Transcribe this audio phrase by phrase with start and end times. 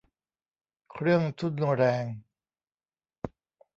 [0.91, 2.05] เครื่องทุ่นแรง